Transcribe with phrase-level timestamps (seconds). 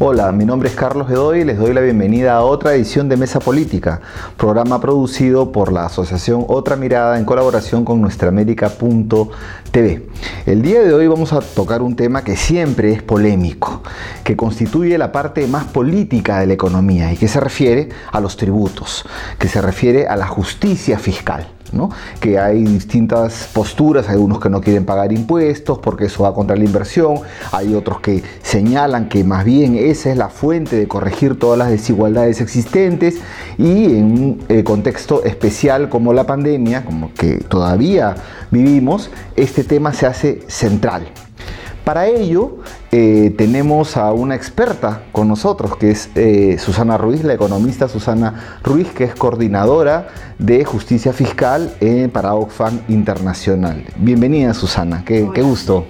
[0.00, 3.16] Hola, mi nombre es Carlos Edoy y les doy la bienvenida a otra edición de
[3.16, 4.00] Mesa Política,
[4.36, 10.08] programa producido por la Asociación Otra Mirada en colaboración con nuestraamérica.tv.
[10.46, 13.82] El día de hoy vamos a tocar un tema que siempre es polémico,
[14.22, 18.36] que constituye la parte más política de la economía y que se refiere a los
[18.36, 19.04] tributos,
[19.36, 21.57] que se refiere a la justicia fiscal
[22.20, 26.56] que hay distintas posturas, hay unos que no quieren pagar impuestos porque eso va contra
[26.56, 27.20] la inversión,
[27.52, 31.70] hay otros que señalan que más bien esa es la fuente de corregir todas las
[31.70, 33.16] desigualdades existentes
[33.58, 38.14] y en un eh, contexto especial como la pandemia, como que todavía
[38.50, 41.08] vivimos, este tema se hace central.
[41.88, 42.58] Para ello
[42.92, 48.58] eh, tenemos a una experta con nosotros, que es eh, Susana Ruiz, la economista Susana
[48.62, 53.84] Ruiz, que es coordinadora de justicia fiscal en, para Oxfam Internacional.
[53.96, 55.86] Bienvenida Susana, qué, gusto.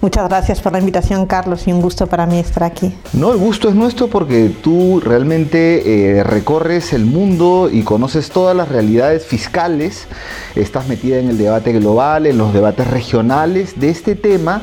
[0.00, 2.96] Muchas gracias por la invitación, Carlos, y un gusto para mí estar aquí.
[3.12, 8.56] No, el gusto es nuestro porque tú realmente eh, recorres el mundo y conoces todas
[8.56, 10.06] las realidades fiscales,
[10.54, 14.62] estás metida en el debate global, en los debates regionales de este tema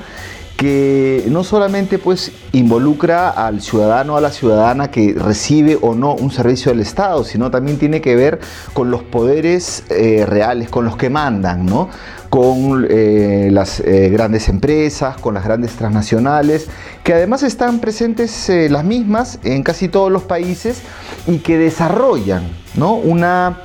[0.59, 6.31] que no solamente pues involucra al ciudadano a la ciudadana que recibe o no un
[6.31, 8.41] servicio del Estado, sino también tiene que ver
[8.73, 11.87] con los poderes eh, reales, con los que mandan, ¿no?
[12.27, 16.67] con eh, las eh, grandes empresas, con las grandes transnacionales,
[17.05, 20.81] que además están presentes las mismas en casi todos los países
[21.25, 22.43] y que desarrollan
[22.75, 22.95] ¿no?
[22.95, 23.61] una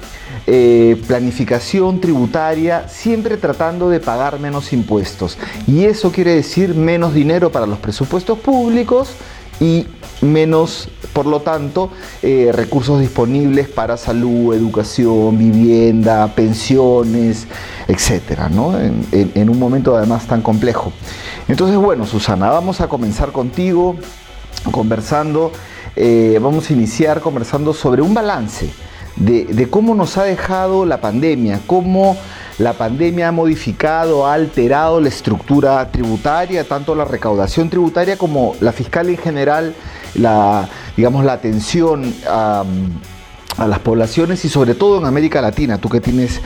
[0.47, 5.39] eh, planificación tributaria, siempre tratando de pagar menos impuestos.
[5.67, 9.11] Y eso quiere decir menos dinero para los presupuestos públicos
[9.59, 9.87] y
[10.21, 11.91] menos, por lo tanto,
[12.23, 17.47] eh, recursos disponibles para salud, educación, vivienda, pensiones,
[17.89, 18.79] etcétera, ¿no?
[18.79, 20.93] en, un momento además tan complejo.
[21.49, 23.97] Entonces, bueno, Susana, vamos a comenzar contigo
[24.71, 25.53] conversando,
[25.97, 28.71] eh, vamos a iniciar conversando sobre un balance
[29.17, 32.17] de, cómo nos ha dejado la pandemia, cómo
[32.59, 38.73] la pandemia ha modificado, ha alterado la estructura tributaria, tanto la recaudación tributaria como la
[38.73, 39.75] fiscal en general,
[40.15, 42.65] la, digamos, la atención a,
[43.57, 46.41] las poblaciones y sobre todo en América Latina, tú que tienes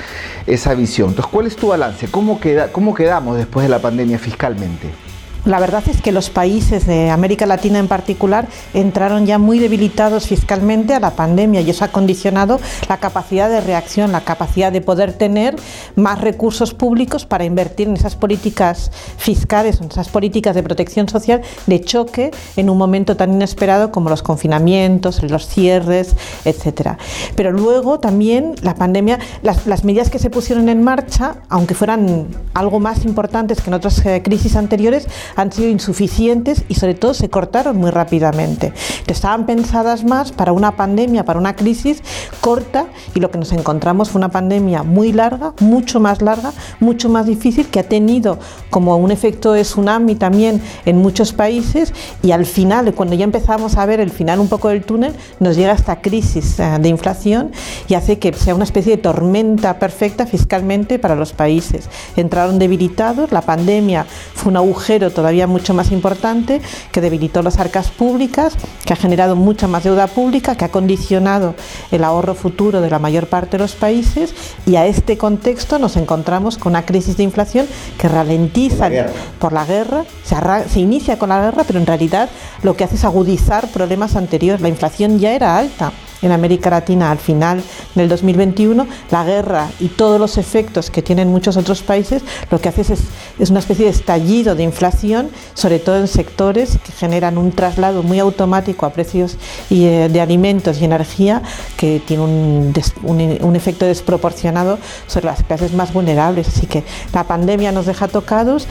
[0.46, 1.08] esa visión.
[1.08, 2.06] Entonces, ¿cuál es tu balance?
[2.08, 5.07] ¿Cómo, queda, cómo quedamos después de la pandemia fiscalmente?
[5.48, 10.26] La verdad es que los países de América Latina en particular entraron ya muy debilitados
[10.26, 14.82] fiscalmente a la pandemia y eso ha condicionado la capacidad de reacción, la capacidad de
[14.82, 15.56] poder tener
[15.96, 21.40] más recursos públicos para invertir en esas políticas fiscales, en esas políticas de protección social
[21.66, 26.14] de choque en un momento tan inesperado como los confinamientos, los cierres,
[26.44, 26.98] etcétera.
[27.36, 32.26] Pero luego también la pandemia, las, las medidas que se pusieron en marcha, aunque fueran
[32.52, 35.08] algo más importantes que en otras eh, crisis anteriores,
[35.38, 38.72] han sido insuficientes y sobre todo se cortaron muy rápidamente.
[39.06, 42.02] Estaban pensadas más para una pandemia, para una crisis
[42.40, 47.08] corta y lo que nos encontramos fue una pandemia muy larga, mucho más larga, mucho
[47.08, 48.40] más difícil, que ha tenido
[48.70, 53.76] como un efecto de tsunami también en muchos países y al final, cuando ya empezamos
[53.76, 57.52] a ver el final un poco del túnel, nos llega esta crisis eh, de inflación
[57.86, 61.88] y hace que sea una especie de tormenta perfecta fiscalmente para los países.
[62.16, 66.60] Entraron debilitados, la pandemia fue un agujero todavía mucho más importante
[66.92, 71.54] que debilitó las arcas públicas, que ha generado mucha más deuda pública, que ha condicionado
[71.90, 74.34] el ahorro futuro de la mayor parte de los países.
[74.66, 77.66] Y a este contexto nos encontramos con una crisis de inflación
[77.98, 78.90] que ralentiza
[79.38, 80.36] por la guerra, se,
[80.68, 82.28] se inicia con la guerra, pero en realidad
[82.62, 84.60] lo que hace es agudizar problemas anteriores.
[84.60, 85.92] La inflación ya era alta
[86.22, 87.62] en América Latina al final
[87.94, 92.68] del 2021, la guerra y todos los efectos que tienen muchos otros países, lo que
[92.68, 97.52] hace es, una especie de estallido de inflación, sobre todo en sectores que generan un
[97.52, 99.36] traslado muy automático a precios
[99.70, 101.42] eh, de alimentos y energía
[101.76, 106.48] que tiene un, efecto desproporcionado sobre las clases más vulnerables.
[106.48, 108.68] Así que la pandemia nos deja tocados,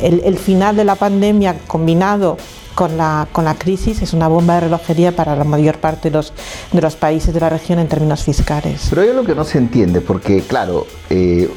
[0.00, 2.36] el final de la pandemia combinado
[2.78, 6.16] con la, con la crisis es una bomba de relojería para la mayor parte de
[6.16, 6.32] los,
[6.70, 8.86] de los países de la región en términos fiscales.
[8.88, 11.50] Pero hay algo que no se entiende, porque claro, eh,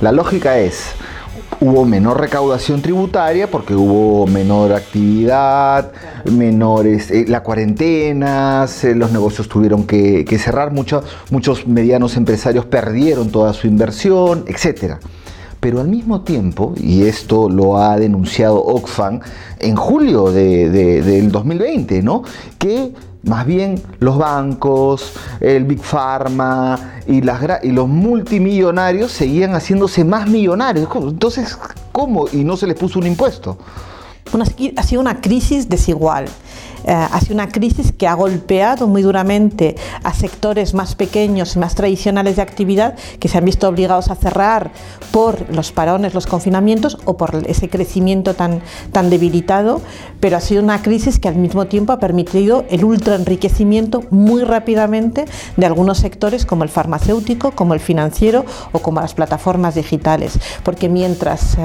[0.00, 0.86] la lógica es,
[1.60, 5.92] hubo menor recaudación tributaria porque hubo menor actividad,
[6.24, 8.66] menores, eh, la cuarentena,
[8.96, 14.98] los negocios tuvieron que, cerrar, muchos, muchos medianos empresarios perdieron toda su inversión, etcétera
[15.66, 19.18] pero al mismo tiempo, y esto lo ha denunciado Oxfam
[19.58, 22.22] en julio del 2020, ¿no?
[22.56, 22.92] que
[23.24, 30.88] más bien los bancos, el Big Pharma y, los multimillonarios seguían haciéndose más millonarios.
[30.94, 31.58] Entonces,
[31.90, 32.26] ¿cómo?
[32.32, 33.58] Y no se les puso un impuesto.
[34.76, 36.26] ha sido una crisis desigual.
[36.84, 41.58] Eh, ha sido una crisis que ha golpeado muy duramente a sectores más pequeños y
[41.58, 44.70] más tradicionales de actividad que se han visto obligados a cerrar
[45.10, 48.60] por los parones, los confinamientos o por ese crecimiento tan,
[48.92, 49.80] tan debilitado,
[50.20, 55.24] pero ha sido una crisis que al mismo tiempo ha permitido el ultraenriquecimiento muy rápidamente
[55.56, 60.88] de algunos sectores como el farmacéutico, como el financiero o como las plataformas digitales, porque
[60.88, 61.56] mientras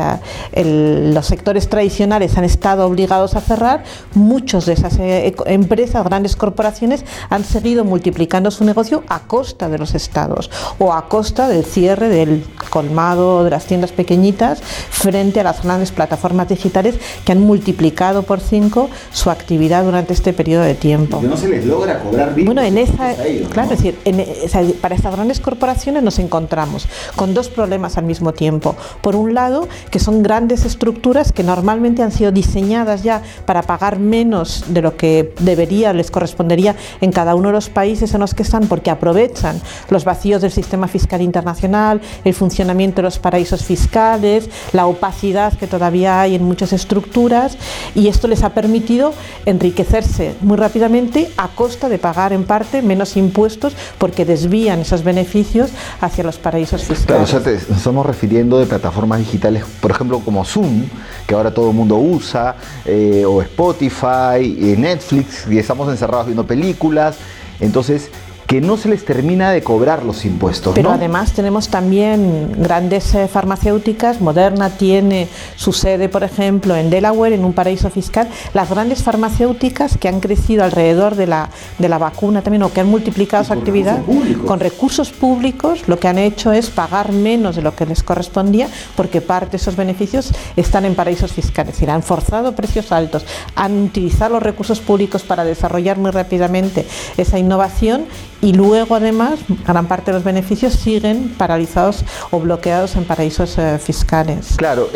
[0.54, 3.84] eh, los sectores tradicionales han estado obligados a cerrar,
[4.14, 9.78] muchos de esas eh, empresas, grandes corporaciones han seguido multiplicando su negocio a costa de
[9.78, 10.50] los estados
[10.80, 15.92] o a costa del cierre del colmado de las tiendas pequeñitas frente a las grandes
[15.92, 16.96] plataformas digitales
[17.26, 21.22] que han multiplicado por cinco su actividad durante este periodo de tiempo.
[21.22, 22.46] no se les logra cobrar bien.
[22.46, 23.16] Bueno, en esa,
[23.52, 28.76] claro, es decir, para estas grandes corporaciones nos encontramos con dos problemas al mismo tiempo.
[29.02, 34.00] Por un lado, que son grandes estructuras que normalmente han sido diseñadas ya para pagar
[34.00, 38.22] menos de lo que que debería, les correspondería en cada uno de los países en
[38.22, 39.60] los que están, porque aprovechan
[39.90, 45.66] los vacíos del sistema fiscal internacional, el funcionamiento de los paraísos fiscales, la opacidad que
[45.68, 47.58] todavía hay en muchas estructuras,
[47.96, 49.14] y esto les ha permitido
[49.48, 55.72] enriquecerse muy rápidamente a costa de pagar en parte menos impuestos, porque desvían esos beneficios
[56.00, 57.06] hacia los paraísos fiscales.
[57.06, 60.84] Claro, o sea, nos estamos refiriendo de plataformas digitales, por ejemplo, como Zoom,
[61.28, 62.56] que ahora todo el mundo usa,
[62.86, 67.18] eh, o Spotify, Netflix, Netflix y estamos encerrados viendo películas.
[67.60, 68.10] Entonces,
[68.52, 70.76] que no se les termina de cobrar los impuestos.
[70.76, 77.36] Pero además tenemos también grandes eh, farmacéuticas, Moderna tiene su sede, por ejemplo, en Delaware,
[77.36, 78.28] en un paraíso fiscal.
[78.54, 81.50] Las grandes farmacéuticas que han crecido alrededor de la,
[81.80, 84.00] de la vacuna también, o que han multiplicado su actividad
[84.46, 88.68] con recursos públicos, lo que han hecho es pagar menos de lo que les correspondía,
[88.98, 91.70] porque parte de esos beneficios están en paraísos fiscales.
[91.70, 93.26] Es decir, han forzado precios altos,
[93.56, 98.08] han utilizado los recursos públicos para desarrollar muy rápidamente esa innovación
[98.42, 103.78] y luego además gran parte de los beneficios siguen paralizados o bloqueados en paraísos eh,
[103.80, 104.56] fiscales.
[104.58, 104.90] Claro,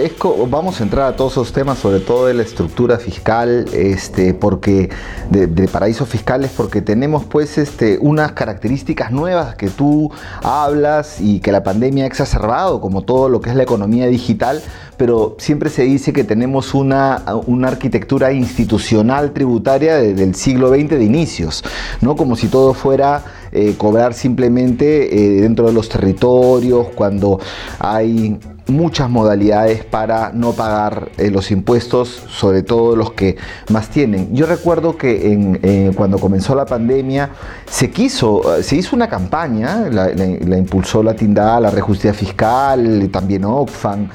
[0.48, 4.90] vamos a entrar a todos esos temas, sobre todo de la estructura fiscal, este, porque
[5.30, 10.12] de, paraísos fiscales, porque tenemos pues este, unas características nuevas que tú
[10.44, 14.62] hablas y que la pandemia ha exacerbado, como todo lo que es la economía digital,
[14.98, 21.04] pero siempre se dice que tenemos una, una arquitectura institucional tributaria del siglo XX de
[21.04, 21.64] inicios,
[22.02, 22.16] ¿no?
[22.16, 23.24] Como si todo fuera
[23.58, 27.40] eh, cobrar simplemente eh, dentro de los territorios, cuando
[27.80, 28.38] hay
[28.68, 33.38] muchas modalidades para no pagar eh, los impuestos, sobre todo los que
[33.70, 34.36] más tienen.
[34.36, 37.30] Yo recuerdo que cuando comenzó la pandemia
[37.66, 40.12] se quiso, se hizo una campaña, la,
[40.58, 44.10] impulsó la TINDA, la Rejusticia Fiscal, también Oxfam,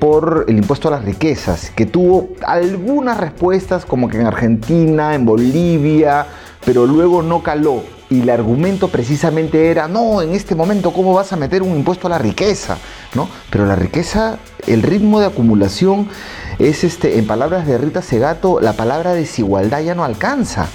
[0.00, 5.24] por el impuesto a las riquezas, que tuvo algunas respuestas como que en Argentina, en
[5.24, 6.26] Bolivia,
[6.64, 11.32] pero luego no caló y el argumento precisamente era, no, en este momento, ¿cómo vas
[11.32, 12.76] a meter un impuesto a la riqueza?
[13.14, 13.28] ¿No?
[13.50, 16.08] Pero la riqueza, el ritmo de acumulación
[16.58, 20.66] es, este, en palabras de Rita Segato, la palabra desigualdad ya no alcanza,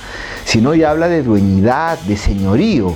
[0.46, 2.96] sino ya habla de dueñidad, de señorío.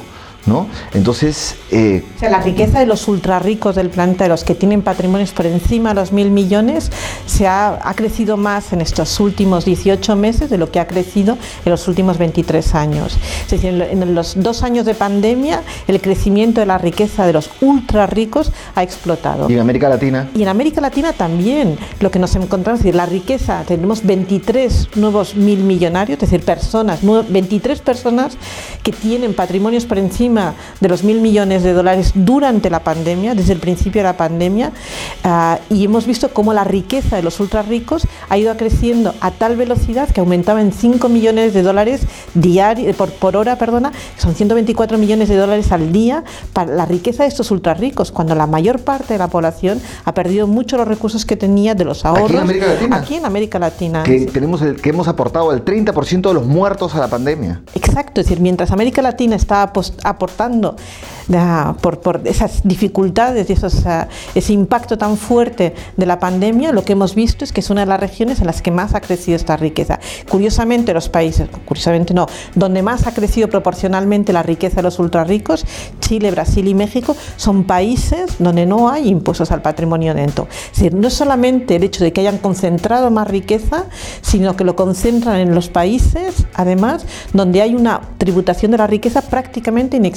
[0.50, 0.68] ¿No?
[0.94, 1.56] Entonces...
[1.72, 5.46] Eh, la riqueza de los ultra ricos del planeta, de los que tienen patrimonios por
[5.46, 6.92] encima de los mil millones,
[7.25, 11.71] se ha, crecido más en estos últimos 18 meses de lo que ha crecido en
[11.71, 13.18] los últimos 23 años.
[13.45, 17.50] Es decir, en los dos años de pandemia, el crecimiento de la riqueza de los
[17.62, 19.50] ultra ricos ha explotado.
[19.50, 20.30] ¿Y en América Latina?
[20.35, 21.78] Y en América Latina también.
[22.00, 26.44] Lo que nos encontramos, es decir, la riqueza, tenemos 23 nuevos mil millonarios, es decir,
[26.45, 28.38] personas, 23 personas
[28.81, 30.39] que tienen patrimonios por encima
[30.80, 34.72] de los mil millones de dólares durante la pandemia, desde el principio de la pandemia,
[35.24, 39.31] ah, y hemos visto cómo la riqueza de los ultra ricos ha ido creciendo a
[39.31, 42.02] tal velocidad que aumentaba en 5 millones de dólares
[42.34, 47.24] diario, por, por hora, perdona, son 124 millones de dólares al día para la riqueza
[47.24, 50.88] de estos ultra ricos, cuando la mayor parte de la población ha perdido mucho los
[50.88, 52.30] recursos que tenía de los ahorros.
[52.30, 52.96] Aquí en América Latina.
[52.98, 54.04] Aquí en América Latina.
[54.04, 57.62] Que, tenemos el, que hemos aportado el 30% de los muertos a la pandemia.
[57.74, 59.72] Exacto, es decir, mientras América Latina está
[60.19, 63.83] por, esas dificultades y esos,
[64.35, 67.81] ese impacto tan fuerte de la pandemia, lo que hemos visto es que es una
[67.81, 69.99] de las regiones en las que más ha crecido esta riqueza.
[70.30, 75.66] Curiosamente, los países, curiosamente no, donde más ha crecido proporcionalmente la riqueza de los ultrarricos,
[75.99, 80.47] Chile, Brasil y México, son países donde no hay impuestos al patrimonio neto.
[80.71, 83.85] Es decir, no solamente el hecho de que hayan concentrado más riqueza,
[84.21, 89.21] sino que lo concentran en los países, además, donde hay una tributación de la riqueza
[89.21, 90.08] prácticamente inexistente.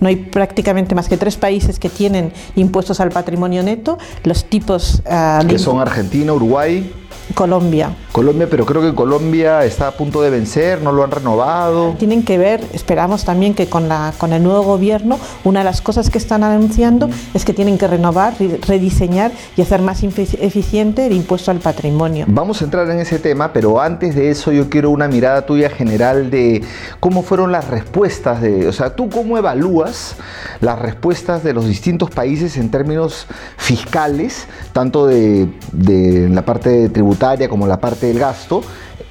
[0.00, 3.98] No hay prácticamente más que tres países que tienen impuestos al patrimonio neto.
[4.24, 5.02] Los tipos...
[5.06, 6.92] Uh, que son Argentina, Uruguay
[7.34, 7.94] Colombia.
[8.12, 11.94] Colombia, pero creo que Colombia está a punto de vencer, no lo han renovado.
[11.98, 15.80] Tienen que ver, esperamos también que con, la, con el nuevo gobierno, una de las
[15.80, 18.34] cosas que están anunciando es que tienen que renovar,
[18.66, 22.26] rediseñar y hacer más eficiente el impuesto al patrimonio.
[22.28, 25.70] Vamos a entrar en ese tema, pero antes de eso yo quiero una mirada tuya
[25.70, 26.62] general de
[27.00, 30.16] cómo fueron las respuestas de, o sea, tú cómo evalúas
[30.60, 37.48] las respuestas de los distintos países en términos fiscales, tanto de, de la parte tributaria
[37.48, 38.62] como la parte del gasto,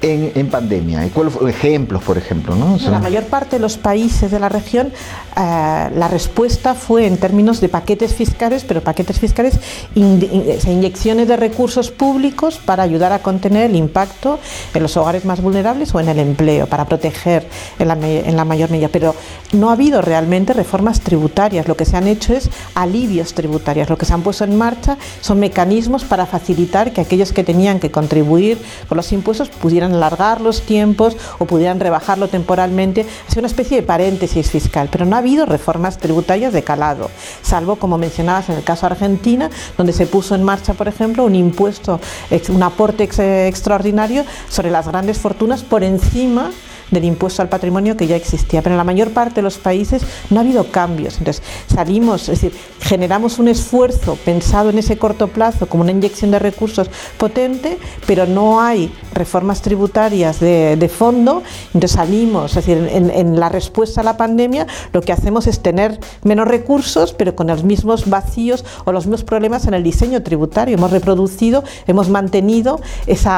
[0.02, 1.06] en, pandemia?
[1.06, 2.54] ¿Y cuáles ejemplos, por ejemplo?
[2.54, 2.76] ¿no?
[2.90, 4.88] la mayor parte de los países de la región,
[5.36, 9.58] eh, la respuesta fue en términos de paquetes fiscales, pero paquetes fiscales,
[9.94, 14.38] inyecciones de recursos públicos para ayudar a contener el impacto
[14.74, 17.46] en los hogares más vulnerables o en el empleo, para proteger
[17.78, 18.88] en la, en la mayor medida.
[18.88, 19.14] Pero
[19.52, 21.68] no ha habido realmente reformas tributarias.
[21.68, 23.88] Lo que se han hecho es alivios tributarios.
[23.88, 27.78] Lo que se han puesto en marcha son mecanismos para facilitar que aquellos que tenían
[27.78, 33.46] que contribuir con los impuestos pudieran alargar los tiempos o pudieran rebajarlo temporalmente, ha una
[33.46, 37.10] especie de paréntesis fiscal, pero no ha habido reformas tributarias de calado,
[37.42, 41.34] salvo como mencionabas en el caso Argentina, donde se puso en marcha, por ejemplo, un
[41.34, 42.00] impuesto,
[42.48, 43.04] un aporte
[43.48, 46.50] extraordinario sobre las grandes fortunas por encima
[46.92, 48.62] del impuesto al patrimonio que ya existía.
[48.62, 51.18] Pero en la mayor parte de los países no ha habido cambios.
[51.18, 56.30] Entonces salimos, es decir, generamos un esfuerzo pensado en ese corto plazo como una inyección
[56.30, 61.42] de recursos potente, pero no hay reformas tributarias de, fondo.
[61.68, 65.98] Entonces salimos, es decir, en, la respuesta a la pandemia lo que hacemos es tener
[66.22, 70.76] menos recursos, pero con los mismos vacíos o los mismos problemas en el diseño tributario.
[70.76, 73.32] Hemos reproducido, hemos mantenido esos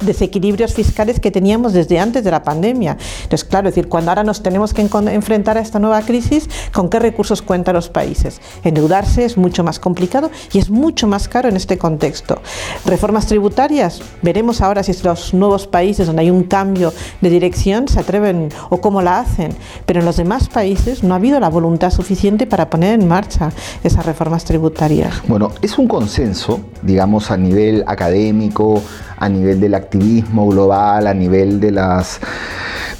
[0.00, 2.79] desequilibrios fiscales que teníamos desde antes de la pandemia.
[2.88, 6.88] Entonces, claro, es decir, cuando ahora nos tenemos que enfrentar a esta nueva crisis, ¿con
[6.88, 8.40] qué recursos cuentan los países?
[8.64, 12.40] Endeudarse es mucho más complicado y es mucho más caro en este contexto.
[12.84, 18.00] Reformas tributarias, veremos ahora si los nuevos países donde hay un cambio de dirección se
[18.00, 19.54] atreven o cómo la hacen,
[19.86, 23.50] pero en los demás países no ha habido la voluntad suficiente para poner en marcha
[23.84, 25.22] esas reformas tributarias.
[25.26, 28.82] Bueno, es un consenso, digamos, a nivel académico,
[29.16, 32.20] a nivel del activismo global, a nivel de las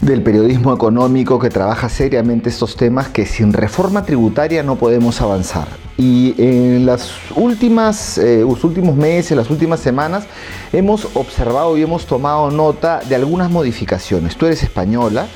[0.01, 5.69] del periodismo económico que trabaja seriamente estos temas que sin reforma tributaria no podemos avanzar.
[5.99, 10.25] Y en las últimas, eh, los últimos meses, las últimas semanas,
[10.73, 14.37] hemos observado y hemos tomado nota de algunas modificaciones.
[14.37, 15.27] Tú eres española,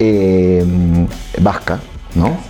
[0.00, 0.64] eh,
[1.40, 1.78] vasca,
[2.14, 2.49] ¿no?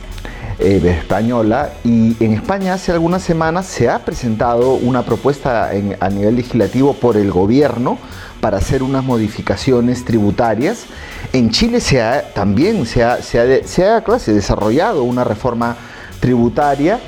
[0.63, 6.37] Eh, española y en España hace algunas semanas se ha presentado una propuesta a nivel
[6.37, 7.97] legislativo por el gobierno
[8.43, 10.85] para hacer unas modificaciones tributarias.
[11.33, 15.77] En Chile se ha, también se ha, se ha, desarrollado una reforma
[16.21, 17.01] tributaria.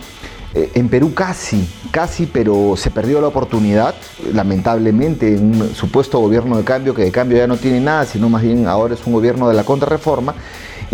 [0.54, 3.94] Eh, en Perú casi, casi, pero se perdió la oportunidad,
[4.32, 8.30] lamentablemente, en un supuesto gobierno de cambio, que de cambio ya no tiene nada, sino
[8.30, 10.35] más bien ahora es un gobierno de la contrarreforma.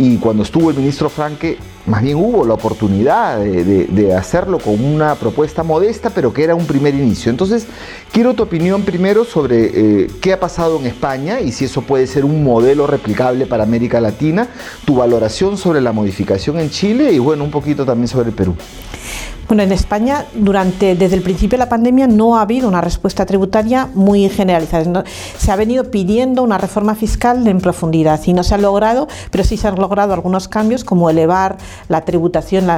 [0.01, 5.17] Y cuando estuvo el ministro Franque, más bien hubo la oportunidad de, hacerlo con una
[5.17, 7.31] propuesta modesta, pero que era un primer inicio.
[7.31, 7.67] Entonces,
[8.13, 12.07] quiero tu opinión primero sobre eh, qué ha pasado en España y si eso puede
[12.07, 14.47] ser un modelo replicable para América Latina,
[14.85, 18.55] tu valoración sobre la modificación en Chile y bueno, un poquito también sobre el Perú.
[19.49, 23.25] Bueno, en España durante desde el principio de la pandemia no ha habido una respuesta
[23.25, 25.05] tributaria muy generalizada.
[25.39, 29.45] Se ha venido pidiendo una reforma fiscal en profundidad y no se ha logrado, pero
[29.45, 31.57] sí se han logrado algunos cambios como elevar
[31.89, 32.69] la tributación,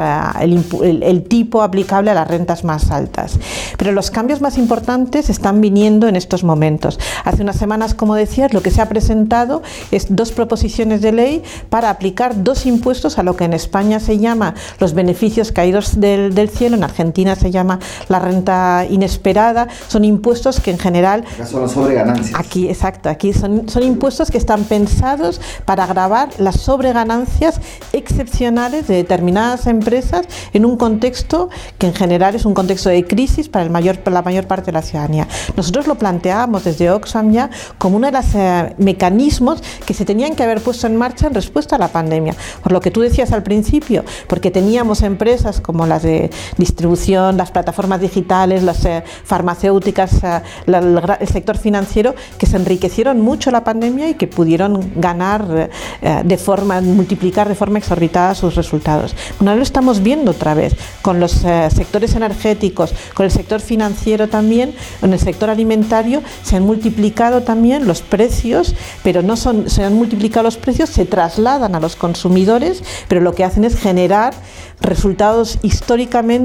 [0.40, 3.40] el, tipo aplicable a las rentas más altas.
[3.76, 7.00] Pero los cambios más importantes están viniendo en estos momentos.
[7.24, 11.42] Hace unas semanas, como decías, lo que se ha presentado es dos proposiciones de ley
[11.68, 16.32] para aplicar dos impuestos a lo que en España se llama los beneficios caídos del,
[16.32, 21.24] del en Argentina se llama la renta inesperada, son impuestos que en general...
[21.48, 22.38] Son las sobreganancias.
[22.38, 27.60] Aquí, exacto, aquí son, son impuestos que están pensados para agravar las sobreganancias
[27.92, 31.48] excepcionales de determinadas empresas en un contexto
[31.78, 34.66] que en general es un contexto de crisis para, el mayor, para la mayor parte
[34.66, 35.26] de la ciudadanía.
[35.56, 40.34] Nosotros lo planteábamos desde Oxfam ya como uno de los eh, mecanismos que se tenían
[40.34, 42.34] que haber puesto en marcha en respuesta a la pandemia.
[42.62, 47.50] Por lo que tú decías al principio, porque teníamos empresas como las de distribución, las
[47.50, 54.08] plataformas digitales, las eh, farmacéuticas, eh, el sector financiero, que se enriquecieron mucho la pandemia
[54.08, 55.70] y que pudieron ganar
[56.02, 59.14] eh, de forma, multiplicar de forma exorbitada sus resultados.
[59.38, 64.74] Bueno, lo estamos viendo otra vez con los sectores energéticos, con el sector financiero también,
[65.02, 69.94] en el sector alimentario, se han multiplicado también los precios, pero no son, se han
[69.94, 74.34] multiplicado los precios, se trasladan a los consumidores, pero lo que hacen es generar
[74.80, 76.39] resultados históricamente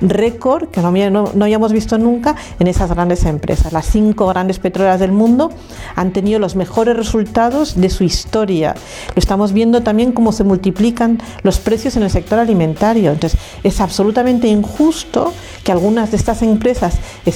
[0.00, 3.72] récord que no, no, no hayamos visto nunca en esas grandes empresas.
[3.72, 5.50] Las cinco grandes petroleras del mundo
[5.94, 8.74] han tenido los mejores resultados de su historia.
[9.14, 13.12] Lo estamos viendo también cómo se multiplican los precios en el sector alimentario.
[13.12, 16.94] Entonces, es absolutamente injusto que algunas de estas empresas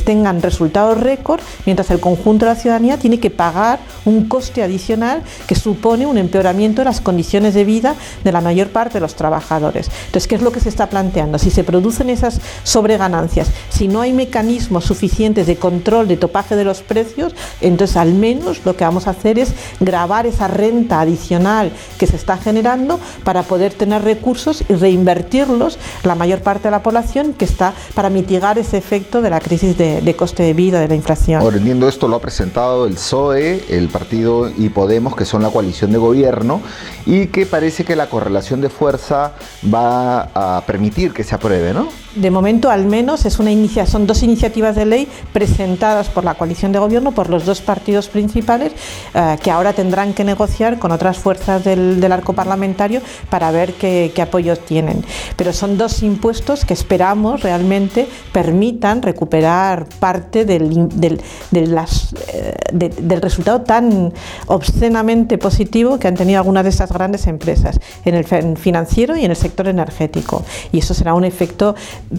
[0.08, 5.22] tengan resultados récord, mientras el conjunto de la ciudadanía tiene que pagar un coste adicional
[5.46, 9.14] que supone un empeoramiento de las condiciones de vida de la mayor parte de los
[9.14, 9.90] trabajadores.
[10.06, 11.38] Entonces, ¿qué es lo que se está planteando?
[11.38, 16.64] Si se producen esas sobreganancias, si no hay mecanismos suficientes de control de topaje de
[16.64, 21.70] los precios, entonces al menos lo que vamos a hacer es grabar esa renta adicional
[21.96, 26.82] que se está generando para poder tener recursos y reinvertirlos la mayor parte de la
[26.82, 30.88] población que está para mitigar ese efecto de la crisis de, coste de vida, de
[30.88, 31.40] la inflación.
[31.40, 35.50] Ahora, entiendo esto lo ha presentado el PSOE, el partido y Podemos, que son la
[35.50, 36.60] coalición de gobierno,
[37.06, 39.34] y que parece que la correlación de fuerza
[39.72, 41.88] va a permitir que se apruebe, ¿no?
[42.20, 46.34] de momento al menos es una inicia, son dos iniciativas de ley presentadas por la
[46.34, 48.72] coalición de gobierno, por los dos partidos principales,
[49.14, 54.12] eh, que ahora tendrán que negociar con otras fuerzas del, arco parlamentario para ver qué,
[54.22, 55.04] apoyos tienen.
[55.36, 61.20] Pero son dos impuestos que esperamos realmente permitan recuperar parte del, del,
[61.52, 64.12] eh, resultado tan
[64.46, 68.24] obscenamente positivo que han tenido algunas de estas grandes empresas en el
[68.56, 70.42] financiero y en el sector energético.
[70.72, 71.57] Y eso será un efecto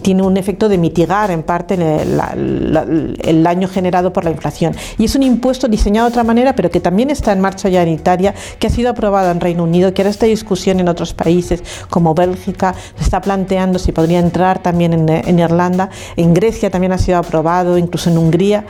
[0.02, 4.74] tiene un efecto de mitigar en parte el, daño generado por la inflación.
[4.98, 7.82] Y es un impuesto diseñado de otra manera, pero que también está en marcha ya
[7.82, 11.14] en Italia, que ha sido aprobado en Reino Unido, que ahora está discusión en otros
[11.14, 16.92] países como Bélgica, se está planteando si podría entrar también en, Irlanda, en Grecia también
[16.92, 18.64] ha sido aprobado, incluso en Hungría.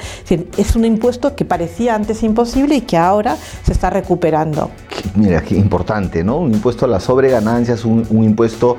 [0.57, 4.71] Es, un impuesto que parecía antes imposible y que ahora se está recuperando.
[5.15, 6.39] Mira, qué importante, ¿no?
[6.39, 8.77] Un impuesto a las sobreganancias, un, un impuesto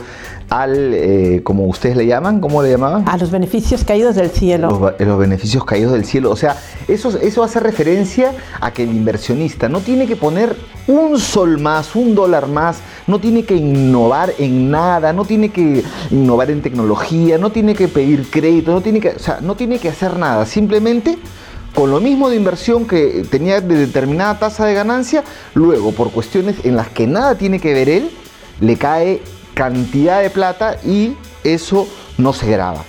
[0.51, 3.07] al, eh, como ustedes le llaman, ¿cómo le llamaban?
[3.07, 4.93] A los beneficios caídos del cielo.
[4.99, 6.29] Los, beneficios caídos del cielo.
[6.29, 6.57] O sea,
[6.89, 10.53] eso, eso hace referencia a que el inversionista no tiene que poner
[10.87, 15.85] un sol más, un dólar más, no tiene que innovar en nada, no tiene que
[16.09, 19.79] innovar en tecnología, no tiene que pedir crédito, no tiene que, o sea, no tiene
[19.79, 20.45] que hacer nada.
[20.45, 21.17] Simplemente
[21.73, 25.23] con lo mismo de inversión que tenía de determinada tasa de ganancia,
[25.53, 28.11] luego por cuestiones en las que nada tiene que ver él,
[28.59, 29.21] le cae
[29.53, 31.87] cantidad de plata y eso
[32.17, 32.83] no se graba.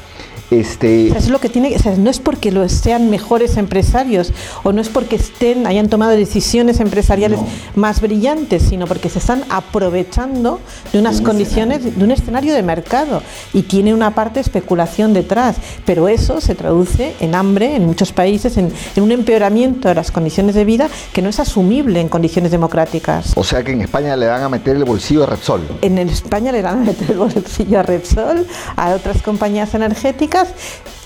[0.52, 1.08] Este...
[1.08, 5.16] es lo que tiene, no es porque lo sean mejores empresarios o no es porque
[5.16, 7.40] estén, hayan tomado decisiones empresariales
[7.74, 10.60] más brillantes, sino porque se están aprovechando
[10.92, 13.22] de unas condiciones, de un escenario de mercado
[13.54, 15.56] y tiene una parte de especulación detrás.
[15.86, 20.54] Pero eso se traduce en hambre en muchos países, en, un empeoramiento de las condiciones
[20.54, 23.32] de vida que no es asumible en condiciones democráticas.
[23.36, 25.62] O sea que en España le van a meter el bolsillo a Repsol.
[25.80, 30.41] En España le van a meter el bolsillo a Repsol, a otras compañías energéticas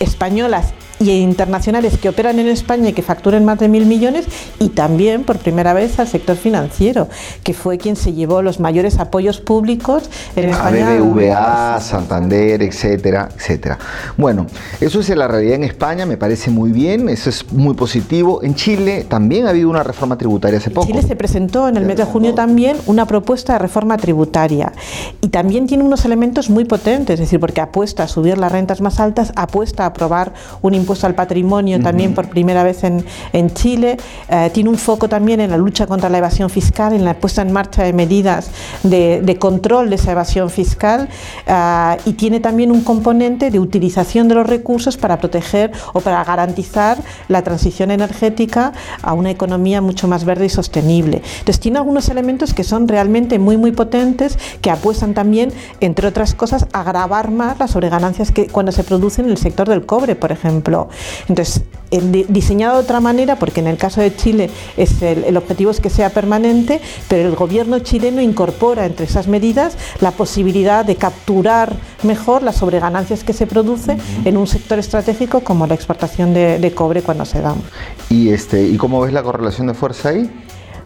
[0.00, 4.26] españolas y internacionales que operan en España y que facturen más de mil millones
[4.58, 7.08] y también por primera vez al sector financiero,
[7.42, 10.04] que fue quien se llevó los mayores apoyos públicos
[10.34, 10.96] en España.
[10.98, 13.78] BBVA, Santander, etcétera, etcétera.
[14.16, 14.46] Bueno,
[14.80, 18.42] eso es la realidad en España, me parece muy bien, eso es muy positivo.
[18.42, 20.86] En Chile también ha habido una reforma tributaria hace poco.
[20.86, 24.72] Chile se presentó en el mes de junio también una propuesta de reforma tributaria
[25.20, 28.80] y también tiene unos elementos muy potentes, es decir, porque apuesta a subir las rentas
[28.80, 30.32] más altas, apuesta a aprobar
[30.62, 33.96] un impuesto al patrimonio también por primera vez en, en Chile.
[34.28, 37.42] Eh, tiene un foco también en la lucha contra la evasión fiscal, en la puesta
[37.42, 38.50] en marcha de medidas
[38.82, 41.08] de, de control de esa evasión fiscal
[41.46, 46.22] eh, y tiene también un componente de utilización de los recursos para proteger o para
[46.24, 48.72] garantizar la transición energética
[49.02, 51.22] a una economía mucho más verde y sostenible.
[51.38, 56.34] Entonces tiene algunos elementos que son realmente muy muy potentes que apuestan también, entre otras
[56.34, 60.14] cosas, a agravar más las sobreganancias que cuando se producen en el sector del cobre,
[60.14, 60.75] por ejemplo.
[61.28, 61.62] Entonces,
[62.28, 65.90] diseñado de otra manera, porque en el caso de Chile es el, objetivo es que
[65.90, 72.42] sea permanente, pero el gobierno chileno incorpora entre esas medidas la posibilidad de capturar mejor
[72.42, 77.02] las sobreganancias que se produce en un sector estratégico como la exportación de, de cobre
[77.02, 77.54] cuando se da.
[78.08, 80.30] ¿Y, este, ¿Y cómo ves la correlación de fuerza ahí?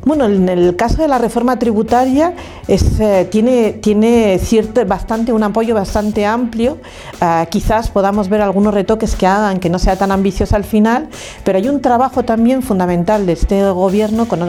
[0.03, 2.33] Bueno, en el caso de la reforma tributaria
[2.69, 4.41] eh, tiene,
[4.87, 6.79] bastante, un apoyo bastante amplio.
[7.21, 11.09] Ah, quizás podamos ver algunos retoques que hagan que no sea tan ambiciosa al final,
[11.45, 14.41] pero hay un trabajo también fundamental de este gobierno con,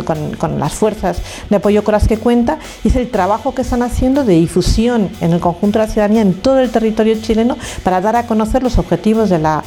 [0.58, 4.24] las fuerzas de apoyo con las que cuenta y es el trabajo que están haciendo
[4.24, 8.16] de difusión en el conjunto de la ciudadanía en todo el territorio chileno para dar
[8.16, 9.64] a conocer los objetivos de la,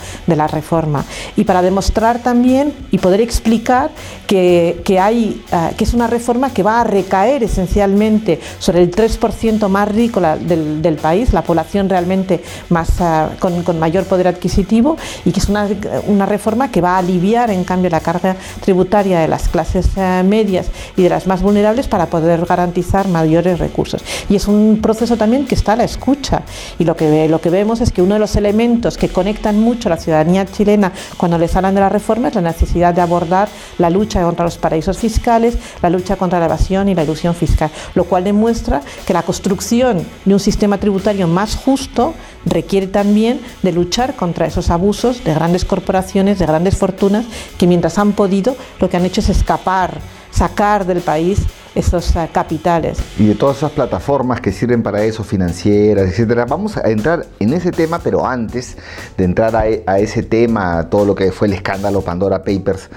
[0.51, 1.05] reforma
[1.37, 3.91] y para demostrar también y poder explicar
[4.27, 5.43] que, hay...
[5.53, 10.21] Ah, que es una reforma que va a recaer esencialmente sobre el 3% más rico
[10.21, 12.91] del, del, país, la población realmente más,
[13.39, 15.69] con, con, mayor poder adquisitivo, y que es una,
[16.07, 20.67] una, reforma que va a aliviar, en cambio, la carga tributaria de las clases medias
[20.97, 24.03] y de las más vulnerables para poder garantizar mayores recursos.
[24.29, 26.43] Y es un proceso también que está a la escucha.
[26.79, 29.89] Y lo que, lo que vemos es que uno de los elementos que conectan mucho
[29.89, 33.49] a la ciudadanía chilena cuando les hablan de la reforma es la necesidad de abordar
[33.79, 37.71] la lucha contra los paraísos fiscales, la lucha contra la evasión y la ilusión fiscal,
[37.95, 43.73] lo cual demuestra que la construcción de un sistema tributario más justo requiere también de
[43.73, 47.25] luchar contra esos abusos de grandes corporaciones, de grandes fortunas,
[47.59, 49.99] que mientras han podido lo que han hecho es escapar,
[50.31, 51.41] sacar del país
[51.75, 52.99] esos eh, capitales.
[53.19, 56.47] Y de todas esas plataformas que sirven para eso, financieras, etcétera.
[56.47, 58.77] Vamos a entrar en ese tema, pero antes
[59.17, 62.89] de entrar a, a ese tema, todo lo que fue el escándalo Pandora Papers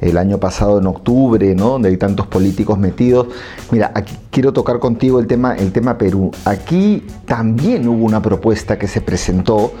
[0.00, 1.70] el año pasado en octubre, ¿no?
[1.70, 3.28] donde hay tantos políticos metidos.
[3.70, 6.30] Mira, aquí quiero tocar contigo el tema, el tema Perú.
[6.44, 9.72] Aquí también hubo una propuesta que se presentó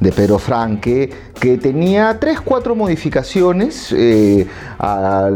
[0.00, 4.46] de Pedro Franque que tenía tres, cuatro modificaciones eh,
[4.78, 5.34] al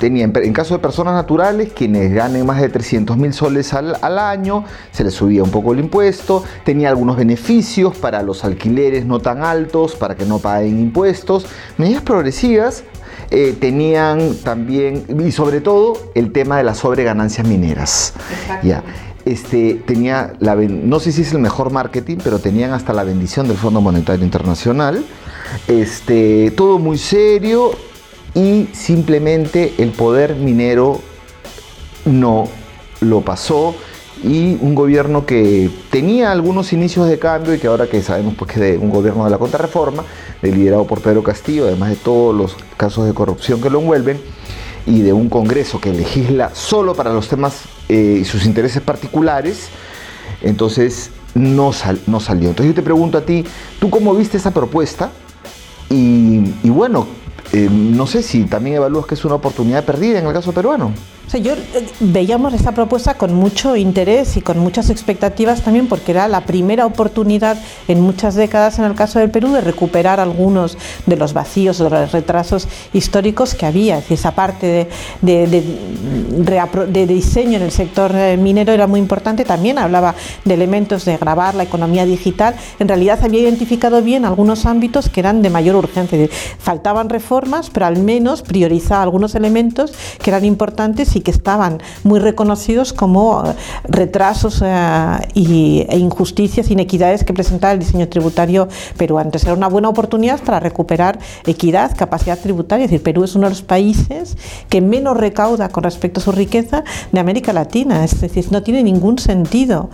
[0.00, 4.64] tenía, en caso de personas naturales, quienes ganen más de 300 mil soles al, año,
[4.90, 9.44] se les subía un poco el impuesto, tenía algunos beneficios para los alquileres no tan
[9.44, 12.82] altos, para que no paguen impuestos, medidas progresivas.
[13.32, 18.14] Eh, tenían también, y sobre todo, el tema de las sobreganancias mineras.
[18.64, 18.82] Ya
[19.24, 23.46] este, tenía la, no sé si es el mejor marketing, pero tenían hasta la bendición
[23.46, 25.04] del Fondo Monetario Internacional.
[25.68, 27.72] Este, todo muy serio,
[28.34, 31.00] y simplemente el poder minero
[32.04, 32.48] no
[33.00, 33.74] lo pasó
[34.22, 38.52] y un gobierno que tenía algunos inicios de cambio y que ahora que sabemos pues
[38.52, 40.04] que es un gobierno de la contrarreforma,
[40.42, 44.20] liderado por Pedro Castillo, además de todos los casos de corrupción que lo envuelven,
[44.86, 49.68] y de un Congreso que legisla solo para los temas eh, y sus intereses particulares,
[50.42, 52.48] entonces no, salió.
[52.48, 53.44] Entonces yo te pregunto a ti,
[53.78, 55.10] ¿tú cómo viste esa propuesta?
[55.90, 57.08] Y bueno,
[57.52, 60.92] eh, no sé si también evalúas que es una oportunidad perdida en el caso peruano
[61.38, 66.26] yo eh, veíamos esta propuesta con mucho interés y con muchas expectativas también porque era
[66.28, 67.56] la primera oportunidad
[67.88, 71.84] en muchas décadas en el caso del Perú de recuperar algunos de los vacíos o
[71.84, 73.98] de los retrasos históricos que había.
[73.98, 74.88] Es esa parte
[75.22, 79.44] de, de, diseño en el sector eh, minero era muy importante.
[79.44, 80.14] También hablaba
[80.44, 82.54] de elementos de grabar la economía digital.
[82.78, 86.18] En realidad había identificado bien algunos ámbitos que eran de mayor urgencia.
[86.58, 92.20] Faltaban reformas, pero al menos priorizaba algunos elementos que eran importantes y que estaban muy
[92.20, 93.54] reconocidos como eh,
[93.84, 99.28] retrasos eh, y, e injusticias, inequidades que presentaba el diseño tributario peruano.
[99.28, 102.84] Entonces era una buena oportunidad para recuperar equidad, capacidad tributaria.
[102.84, 104.36] Es decir, Perú es uno de los países
[104.68, 108.04] que menos recauda con respecto a su riqueza de América Latina.
[108.04, 109.90] Es decir, no tiene ningún sentido.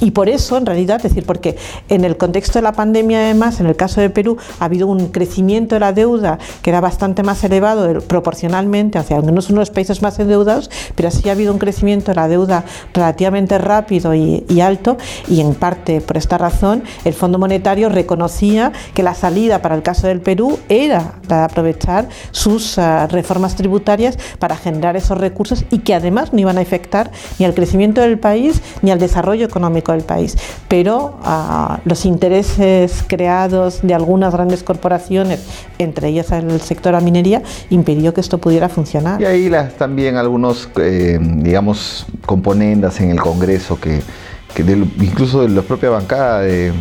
[0.00, 1.56] y por eso, en realidad, es decir, porque
[1.88, 5.08] en el contexto de la pandemia, además, en el caso de Perú, ha habido un
[5.08, 9.56] crecimiento de la deuda que era bastante más elevado proporcionalmente, hacia aunque no es uno
[9.56, 13.58] de los países más endeudados, pero sí ha habido un crecimiento de la deuda relativamente
[13.58, 14.96] rápido y, alto
[15.28, 19.82] y en parte por esta razón el Fondo Monetario reconocía que la salida para el
[19.82, 25.64] caso del Perú era la de aprovechar sus ah, reformas tributarias para generar esos recursos
[25.70, 29.46] y que además no iban a afectar ni al crecimiento del país ni al desarrollo
[29.46, 30.36] económico del país.
[30.68, 35.44] Pero ah, los intereses creados de algunas grandes corporaciones,
[35.78, 39.20] entre ellas el sector de la minería, impidió que esto pudiera funcionar.
[39.20, 44.02] Y ahí las también algunos, eh, digamos, componentes en el Congreso que,
[45.00, 46.72] incluso de la propia bancada de,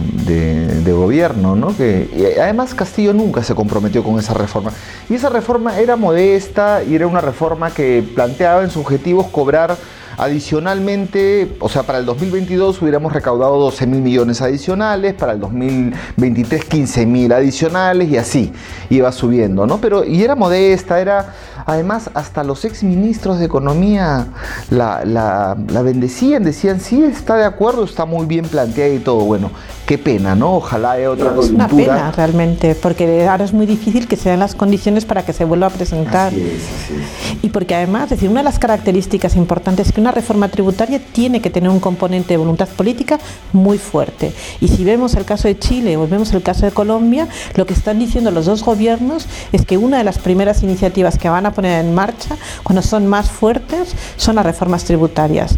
[0.93, 1.75] gobierno, ¿no?
[1.75, 4.71] Que además Castillo nunca se comprometió con esa reforma.
[5.09, 9.75] Y esa reforma era modesta y era una reforma que planteaba en sus objetivos cobrar
[10.17, 16.65] Adicionalmente, o sea, para el 2022 hubiéramos recaudado 12 mil millones adicionales, para el 2023
[16.65, 18.53] 15 mil adicionales y así
[18.89, 19.79] iba subiendo, ¿no?
[19.81, 21.33] Pero, y era modesta, era
[21.65, 24.27] Además, hasta los ex ministros de Economía
[24.69, 29.23] la, la, bendecían, decían, sí, está de acuerdo, está muy bien planteada y todo.
[29.23, 29.51] Bueno,
[29.85, 30.55] qué pena, ¿no?
[30.55, 34.55] Ojalá haya otra Es una pena realmente, porque ahora es muy difícil que sean las
[34.55, 36.27] condiciones para que se vuelva a presentar.
[36.27, 40.47] Así es, así Y porque además, decir, una de las características importantes que una reforma
[40.47, 43.19] tributaria tiene que tener un componente de voluntad política
[43.51, 44.33] muy fuerte.
[44.61, 47.73] Y si vemos el caso de Chile o vemos el caso de Colombia, lo que
[47.73, 51.52] están diciendo los dos gobiernos es que una de las primeras iniciativas que van a
[51.53, 55.57] poner en marcha, cuando son más fuertes, son las reformas tributarias.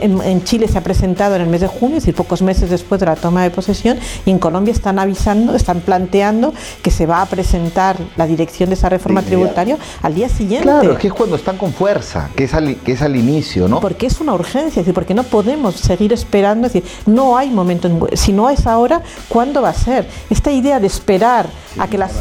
[0.00, 2.70] En, en, Chile se ha presentado en el mes de junio, es decir, pocos meses
[2.70, 7.06] después de la toma de posesión, y en Colombia están avisando, están planteando que se
[7.06, 10.62] va a presentar la dirección de esa reforma tributaria al día siguiente.
[10.62, 13.80] Claro, que es cuando están con fuerza, que es al, que es al inicio, ¿no?
[13.80, 17.50] Porque es una urgencia, es decir, porque no podemos seguir esperando, es decir, no hay
[17.50, 20.08] momento, si no es ahora, ¿cuándo va a ser?
[20.28, 22.12] Esta idea de esperar a que las...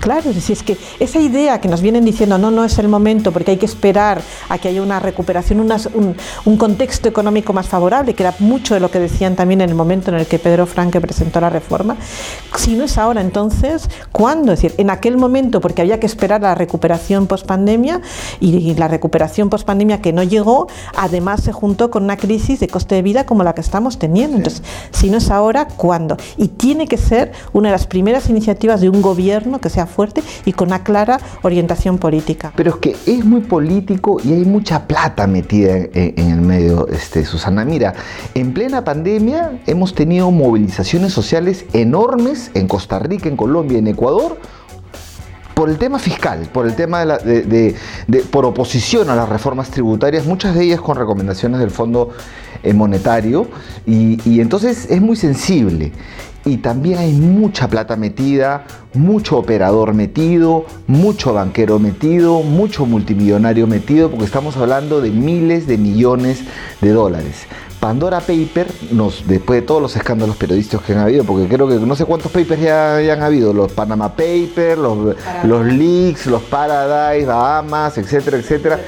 [0.00, 2.88] Claro, es decir, es que esa idea que nos vienen diciendo, no, no es el
[2.88, 7.68] momento porque hay que esperar a que haya una recuperación, un, un, contexto económico más
[7.68, 10.38] favorable, que era mucho de lo que decían también en el momento en el que
[10.38, 11.96] Pedro Franque presentó la reforma,
[12.56, 14.52] si no es ahora, entonces, ¿cuándo?
[14.52, 18.00] Es decir, en aquel momento, porque había que esperar la recuperación post-pandemia
[18.40, 22.94] y, la recuperación post-pandemia que no llegó, además se juntó con una crisis de coste
[22.94, 24.38] de vida como la que estamos teniendo.
[24.38, 26.16] Entonces, si no es ahora, ¿cuándo?
[26.38, 30.22] Y tiene que ser una de las primeras iniciativas de un gobierno que sea fuerte
[30.46, 32.52] y con una clara orientación política.
[32.56, 37.24] Pero es que es muy político y hay mucha plata metida en, el medio, este,
[37.24, 37.64] Susana.
[37.64, 37.94] Mira,
[38.34, 44.38] en plena pandemia hemos tenido movilizaciones sociales enormes en Costa Rica, en Colombia, en Ecuador,
[45.54, 47.76] por el tema fiscal, por el tema de,
[48.30, 52.10] por oposición a las reformas tributarias, muchas de ellas con recomendaciones del Fondo
[52.62, 53.48] eh, Monetario,
[53.86, 55.92] y, entonces es muy sensible.
[56.44, 64.10] Y también hay mucha plata metida, mucho operador metido, mucho banquero metido, mucho multimillonario metido,
[64.10, 66.42] porque estamos hablando de miles de millones
[66.80, 67.46] de dólares.
[67.82, 71.74] Pandora Paper, nos, después de todos los escándalos periodísticos que han habido, porque creo que
[71.74, 77.26] no sé cuántos papers ya, han habido, los Panama Papers, los, los leaks, los Paradise,
[77.26, 78.78] Bahamas, etcétera, etcétera,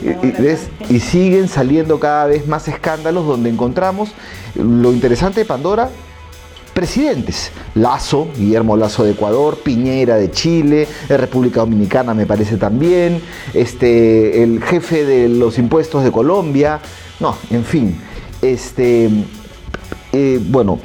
[0.00, 4.10] y, y, siguen saliendo cada vez más escándalos donde encontramos
[4.54, 5.88] lo interesante de Pandora,
[6.76, 7.52] presidentes.
[7.74, 13.22] Lazo, Guillermo Lazo de Ecuador, Piñera de Chile, República Dominicana me parece también,
[13.54, 16.80] este, el jefe de los impuestos de Colombia,
[17.18, 17.98] no, en fin.
[18.42, 19.08] Este,
[20.12, 20.78] eh, bueno,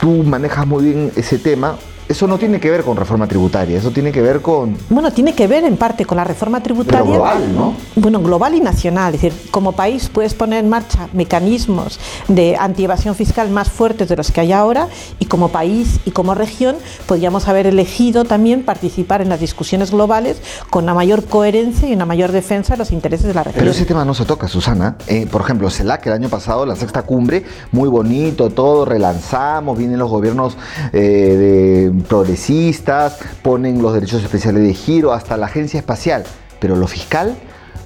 [0.00, 1.78] tú manejas muy bien ese tema.
[2.12, 4.76] Eso no tiene que ver con reforma tributaria, eso tiene que ver con...
[4.90, 7.10] Bueno, tiene que ver en parte con la reforma tributaria.
[7.10, 7.74] global, ¿no?
[7.96, 9.14] Bueno, global y nacional.
[9.14, 11.98] Es decir, como país puedes poner en marcha mecanismos
[12.28, 14.88] de antievasión fiscal más fuertes de los que hay ahora
[15.20, 20.42] y como país y como región podríamos haber elegido también participar en las discusiones globales
[20.68, 23.58] con una mayor coherencia y una mayor defensa de los intereses de la región.
[23.58, 24.96] Pero ese tema no se toca, Susana.
[25.06, 29.98] Eh, por ejemplo, CELAC el año pasado, la sexta cumbre, muy bonito, todo, relanzamos, vienen
[29.98, 30.58] los gobiernos
[30.92, 36.24] eh, de progresistas, ponen los derechos especiales de giro, hasta la agencia espacial,
[36.60, 37.36] pero lo fiscal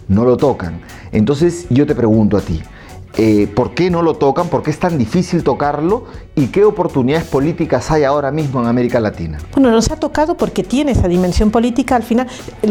[0.08, 0.80] no lo tocan.
[1.12, 2.62] Entonces yo te pregunto a ti,
[3.18, 4.48] eh, ¿por qué no lo tocan?
[4.48, 6.04] ¿Por qué es tan difícil tocarlo?
[6.34, 9.38] ¿Y qué oportunidades políticas hay ahora mismo en América Latina?
[9.52, 11.96] Bueno, nos ha tocado porque tiene esa dimensión política.
[11.96, 12.26] Al final,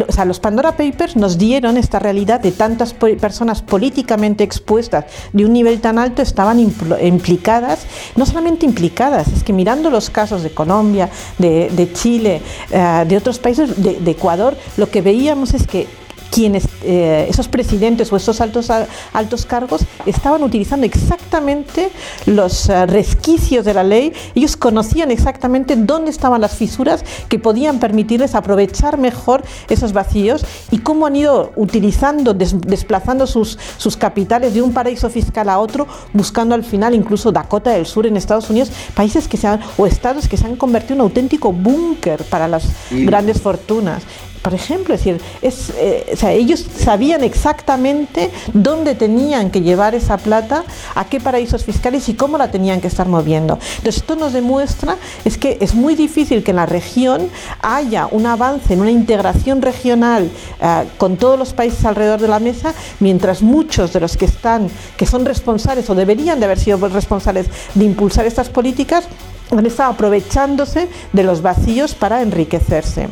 [0.07, 5.45] o sea, los Pandora Papers nos dieron esta realidad de tantas personas políticamente expuestas de
[5.45, 10.51] un nivel tan alto estaban implicadas, no solamente implicadas, es que mirando los casos de
[10.51, 15.87] Colombia, de, Chile, eh, de otros países, de Ecuador, lo que veíamos es que
[16.31, 18.69] quienes, eh, esos presidentes o esos altos,
[19.13, 21.89] altos cargos estaban utilizando exactamente
[22.25, 27.79] los eh, resquicios de la ley, ellos conocían exactamente dónde estaban las fisuras que podían
[27.79, 34.61] permitirles aprovechar mejor esos vacíos y cómo han ido utilizando, desplazando sus, sus capitales de
[34.61, 38.71] un paraíso fiscal a otro, buscando al final incluso Dakota del Sur en Estados Unidos,
[38.93, 42.47] países que se han, o estados que se han convertido en un auténtico búnker para
[42.47, 44.03] las grandes fortunas
[44.45, 51.05] por ejemplo, es decir, eh, ellos sabían exactamente dónde tenían que llevar esa plata, a
[51.05, 53.55] qué paraísos fiscales y cómo la tenían que estar moviendo.
[53.77, 57.27] Entonces, esto nos demuestra es que es muy difícil que en la región
[57.63, 60.29] haya un avance en una integración regional
[60.61, 64.69] eh, con todos los países alrededor de la mesa, mientras muchos de los que están,
[64.95, 69.05] que son responsables o deberían de haber sido responsables de impulsar estas políticas,
[69.49, 73.09] han estado aprovechándose de los vacíos para enriquecerse.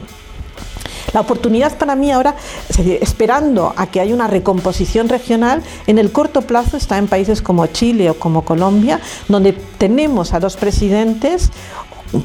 [1.12, 2.36] La oportunidad para mí ahora,
[3.02, 7.68] esperando a que haya una recomposición regional, en el corto plazo está en países como
[7.68, 11.52] Chile o como Colombia, donde tenemos a dos presidentes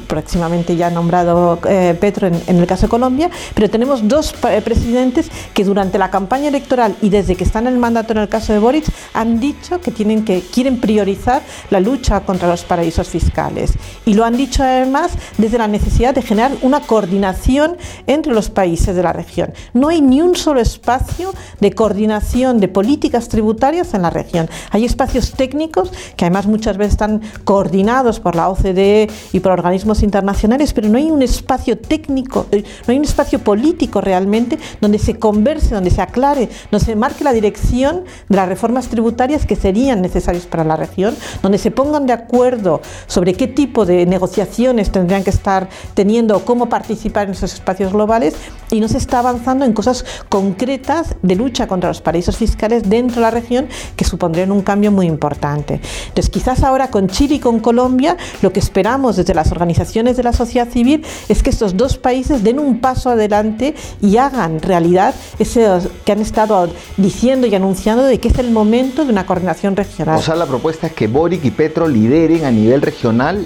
[0.07, 5.29] próximamente ya nombrado eh, Petro en, el caso de Colombia, pero tenemos dos eh, presidentes
[5.53, 8.53] que durante la campaña electoral y desde que están en el mandato en el caso
[8.53, 13.73] de Boric han dicho que, tienen que quieren priorizar la lucha contra los paraísos fiscales.
[14.05, 18.95] Y lo han dicho además desde la necesidad de generar una coordinación entre los países
[18.95, 19.53] de la región.
[19.73, 24.49] No hay ni un solo espacio de coordinación de políticas tributarias en la región.
[24.71, 29.78] Hay espacios técnicos que además muchas veces están coordinados por la OCDE y por organismos
[30.01, 34.99] internacionales, pero no hay un espacio técnico, eh, no hay un espacio político realmente donde
[34.99, 39.55] se converse, donde se aclare, donde se marque la dirección de las reformas tributarias que
[39.55, 44.91] serían necesarias para la región, donde se pongan de acuerdo sobre qué tipo de negociaciones
[44.91, 48.35] tendrían que estar teniendo o cómo participar en esos espacios globales
[48.71, 53.15] y no se está avanzando en cosas concretas de lucha contra los paraísos fiscales dentro
[53.15, 55.79] de la región que supondrían un cambio muy importante.
[56.07, 60.23] Entonces, quizás ahora con Chile y con Colombia, lo que esperamos desde las organizaciones de
[60.23, 65.13] la sociedad civil es que estos dos países den un paso adelante y hagan realidad
[65.37, 65.67] ese
[66.05, 70.17] que han estado diciendo y anunciando de que es el momento de una coordinación regional.
[70.17, 73.45] O sea, la propuesta es que Boric y Petro lideren a nivel regional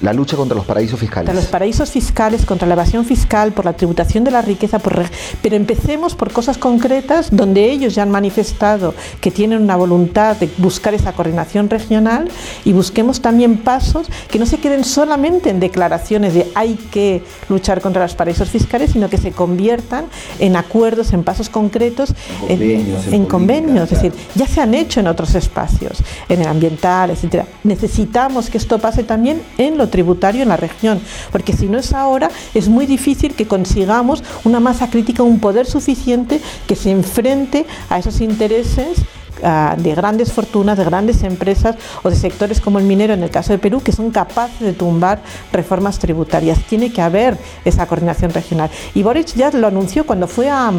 [0.00, 1.26] la lucha contra los paraísos fiscales.
[1.26, 5.04] Contra los paraísos fiscales, contra la evasión fiscal, por la tributación de la riqueza, por...
[5.42, 10.50] pero empecemos por cosas concretas donde ellos ya han manifestado que tienen una voluntad de
[10.58, 12.30] buscar esa coordinación regional
[12.64, 17.80] y busquemos también pasos que no se queden solamente en declaraciones de hay que luchar
[17.80, 20.06] contra los paraísos fiscales, sino que se conviertan
[20.38, 22.14] en acuerdos, en pasos concretos,
[22.48, 23.92] en convenios.
[23.92, 27.46] Es decir, ya se han hecho en otros espacios, en el ambiental, etcétera.
[27.62, 31.00] Necesitamos que esto pase también en los tributario en la región,
[31.32, 35.66] porque si no es ahora, es muy difícil que consigamos una masa crítica, un poder
[35.66, 38.98] suficiente que se enfrente a esos intereses
[39.42, 43.30] ah, de grandes fortunas, de grandes empresas o de sectores como el minero en el
[43.30, 46.58] caso de Perú, que son capaces de tumbar reformas tributarias.
[46.68, 48.70] Tiene que haber esa coordinación regional.
[48.94, 50.72] Y Boric ya lo anunció cuando fue a,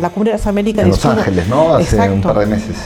[0.00, 0.84] la Cumbre de las Américas.
[0.84, 1.74] En Los Ángeles, ¿no?
[1.74, 2.76] Hace un par de meses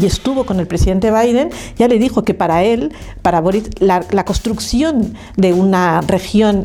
[0.00, 4.02] y estuvo con el presidente Biden, ya le dijo que para él, para Boris, la,
[4.24, 6.62] construcción de una región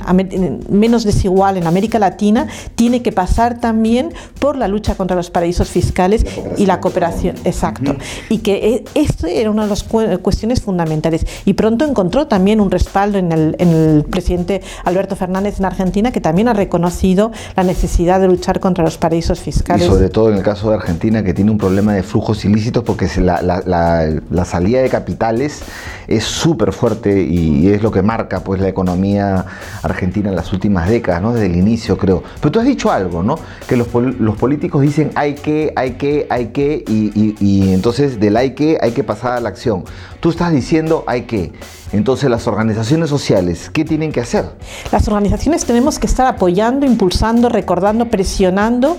[0.70, 5.70] menos desigual en América Latina tiene que pasar también por la lucha contra los paraísos
[5.70, 6.26] fiscales
[6.58, 7.36] y la cooperación.
[7.46, 7.96] Exacto.
[8.30, 11.26] Y que e, esto era una de las cuestiones fundamentales.
[11.46, 16.12] Y pronto encontró también un respaldo en el, en el presidente Alberto Fernández en Argentina,
[16.12, 19.86] que también ha reconocido la necesidad de luchar contra los paraísos fiscales.
[19.86, 22.84] Y sobre todo en el caso de Argentina, que tiene un problema de flujos ilícitos
[22.84, 25.62] porque se la, salida de capitales
[26.08, 29.46] es súper fuerte y es lo que marca pues, la economía
[29.84, 31.34] argentina en las últimas décadas, ¿no?
[31.34, 32.24] desde el inicio creo.
[32.40, 33.36] Pero tú has dicho algo, ¿no?
[33.68, 38.52] que los, políticos dicen hay que, hay que, hay que, y, y entonces del hay
[38.52, 39.84] que hay que pasar a la acción.
[40.20, 41.52] Tú estás diciendo hay que.
[41.94, 44.46] Entonces, las organizaciones sociales, ¿qué tienen que hacer?
[44.94, 48.98] Las organizaciones tenemos que estar apoyando, impulsando, recordando, presionando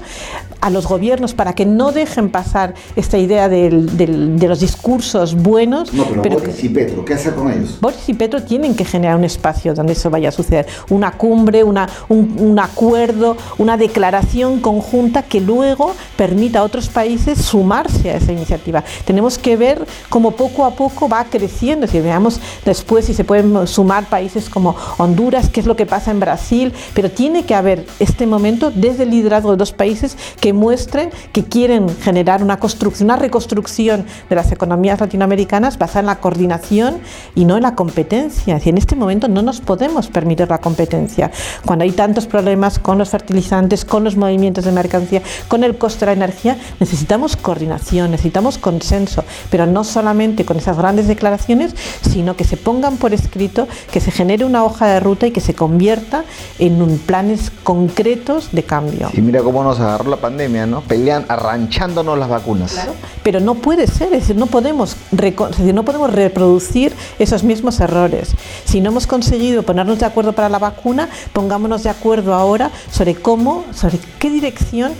[0.62, 5.92] a los gobiernos para que no dejen pasar esta idea de los discursos buenos.
[5.92, 7.78] No, pero, Boris y Petro, ¿qué hacer con ellos?
[7.80, 10.66] Boris y Petro tienen que generar un espacio donde eso vaya a suceder.
[10.88, 18.10] Una cumbre, una, un, acuerdo, una declaración conjunta que luego permita a otros países sumarse
[18.10, 18.84] a esa iniciativa.
[19.04, 21.88] Tenemos que ver cómo poco a poco va creciendo.
[21.88, 26.12] Si veamos después si se pueden sumar países como Honduras, qué es lo que pasa
[26.12, 30.51] en Brasil, pero tiene que haber este momento desde el liderazgo de dos países que
[30.52, 36.20] muestren que quieren generar una construcción, una reconstrucción de las economías latinoamericanas basada en la
[36.20, 37.00] coordinación
[37.34, 38.60] y no en la competencia.
[38.64, 41.30] Y en este momento no nos podemos permitir la competencia.
[41.66, 46.00] Cuando hay tantos problemas con los fertilizantes, con los movimientos de mercancía, con el coste
[46.00, 52.36] de la energía, necesitamos coordinación, necesitamos consenso, pero no solamente con esas grandes declaraciones, sino
[52.36, 55.54] que se pongan por escrito, que se genere una hoja de ruta y que se
[55.54, 56.24] convierta
[56.58, 59.10] en un planes concretos de cambio.
[59.12, 60.41] Y mira cómo nos agarró la pandemia,
[60.82, 62.72] Pelean, arranchándonos las vacunas.
[62.72, 67.80] Claro, pero no puede ser, es decir, no podemos, decir, no podemos reproducir esos mismos
[67.80, 68.34] errores.
[68.64, 73.14] Si no hemos conseguido ponernos de acuerdo para la vacuna, pongámonos de acuerdo ahora sobre
[73.14, 74.92] cómo, sobre qué dirección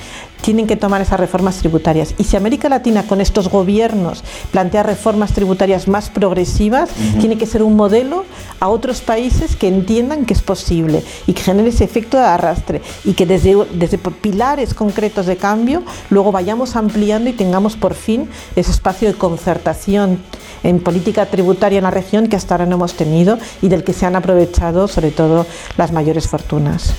[0.43, 2.15] tienen que tomar esas reformas tributarias.
[2.19, 7.63] Y si América Latina con estos gobiernos plantea reformas tributarias más progresivas, tiene que ser
[7.63, 8.25] un modelo
[8.61, 12.83] a otros países que entiendan que es posible y que genere ese efecto de arrastre
[13.05, 18.29] y que desde, desde pilares concretos de cambio luego vayamos ampliando y tengamos por fin
[18.57, 20.19] ese espacio de concertación
[20.63, 23.93] en política tributaria en la región que hasta ahora no hemos tenido y del que
[23.93, 26.95] se han aprovechado sobre todo las mayores fortunas.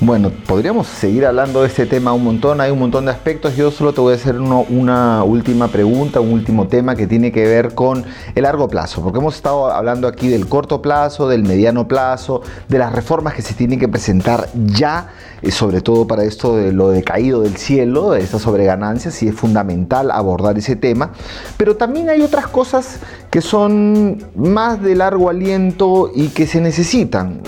[0.00, 3.56] Bueno, podríamos seguir hablando de este tema un montón, hay un montón de aspectos.
[3.56, 7.44] Yo solo te voy a hacer una última pregunta, un último tema que tiene que
[7.44, 8.04] ver con
[8.36, 12.78] el largo plazo, porque hemos estado hablando aquí del corto plazo, del mediano plazo, de
[12.78, 15.08] las reformas que se tienen que presentar ya,
[15.42, 19.34] eh, sobre todo para esto de lo decaído del cielo, de estas sobreganancias, y es
[19.34, 21.10] fundamental abordar ese tema.
[21.56, 23.00] Pero también hay otras cosas
[23.32, 27.42] que son más de largo aliento y que se necesitan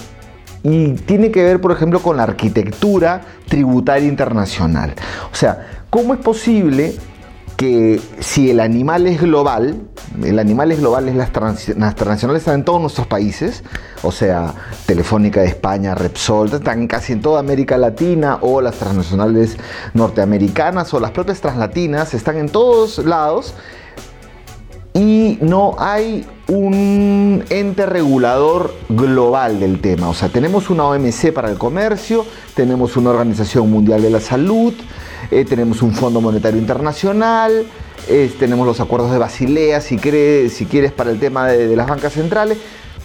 [0.63, 4.95] y tiene que ver, por ejemplo, con la arquitectura tributaria internacional.
[5.33, 6.95] O sea, ¿cómo es posible
[7.61, 9.83] que si el animal es global,
[10.25, 13.65] el animal es global, es las, transnacionales están en todos nuestros países,
[14.03, 14.55] o sea,
[14.87, 19.59] Telefónica de España, Repsol, están casi en toda América Latina, o las transnacionales
[19.93, 23.53] norteamericanas, o las propias translatinas, están en todos lados,
[24.95, 30.09] y no hay un ente regulador global del tema.
[30.09, 34.75] O sea, tenemos una OMC para el comercio, tenemos una Organización Mundial de la Salud,
[35.31, 37.67] eh, tenemos un Fondo Monetario Internacional,
[38.41, 42.15] tenemos los acuerdos de Basilea, si, si quieres, para el tema de, de las bancas
[42.15, 42.59] centrales,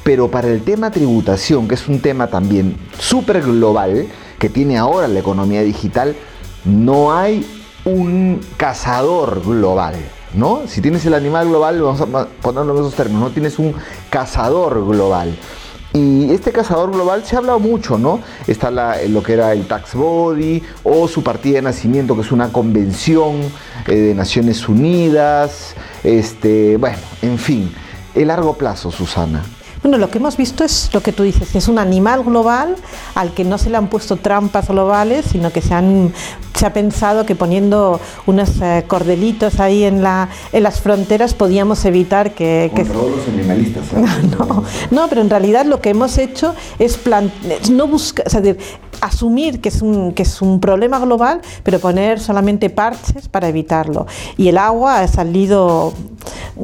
[0.03, 4.07] pero para el tema tributación, que es un tema también súper global,
[4.39, 6.15] que tiene ahora la economía digital,
[6.63, 7.45] no hay
[7.85, 9.95] un cazador global.
[10.35, 10.61] ¿No?
[10.67, 13.73] Si tienes el animal global, vamos a ponerlo en esos términos, no tienes un
[14.09, 15.35] cazador global.
[15.93, 18.19] Y este cazador global se ha hablado mucho, ¿no?
[18.47, 18.69] Está
[19.07, 23.39] lo que era el Tax Body o su partida de nacimiento, que es una convención
[23.87, 25.73] eh, de Naciones Unidas.
[26.03, 27.73] Este, bueno, en fin,
[28.13, 29.41] el largo plazo, Susana.
[29.85, 32.75] Bueno, lo que hemos visto es lo que tú dices, que es un animal global
[33.13, 36.11] al que no se le han puesto trampas globales, sino que se han
[36.55, 41.83] se ha pensado que poniendo unos eh, cordelitos ahí en, la, en las fronteras podíamos
[41.85, 42.71] evitar que...
[42.73, 42.83] que...
[42.83, 43.83] los animalistas.
[44.39, 46.99] No, no, pero en realidad lo que hemos hecho es
[47.69, 48.25] no buscar,
[49.01, 54.07] asumir que es, un, que es un problema global, pero poner solamente parches para evitarlo.
[54.37, 55.93] Y el agua ha salido